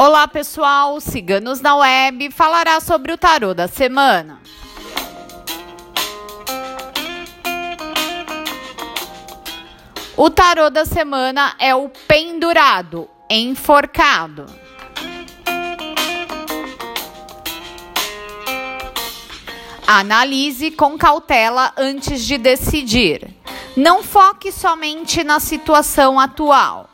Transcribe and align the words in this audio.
Olá 0.00 0.28
pessoal, 0.28 1.00
Ciganos 1.00 1.60
na 1.60 1.74
Web 1.74 2.30
falará 2.30 2.78
sobre 2.78 3.10
o 3.10 3.18
tarô 3.18 3.52
da 3.52 3.66
semana. 3.66 4.38
O 10.16 10.30
tarô 10.30 10.70
da 10.70 10.84
semana 10.84 11.56
é 11.58 11.74
o 11.74 11.88
pendurado, 12.06 13.10
enforcado. 13.28 14.46
Analise 19.84 20.70
com 20.70 20.96
cautela 20.96 21.72
antes 21.76 22.24
de 22.24 22.38
decidir. 22.38 23.34
Não 23.76 24.04
foque 24.04 24.52
somente 24.52 25.24
na 25.24 25.40
situação 25.40 26.20
atual. 26.20 26.88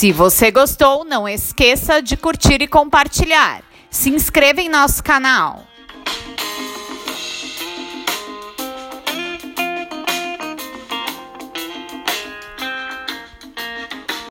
Se 0.00 0.12
você 0.12 0.50
gostou, 0.50 1.04
não 1.04 1.28
esqueça 1.28 2.00
de 2.00 2.16
curtir 2.16 2.62
e 2.62 2.66
compartilhar. 2.66 3.62
Se 3.90 4.08
inscreva 4.08 4.62
em 4.62 4.68
nosso 4.70 5.04
canal. 5.04 5.66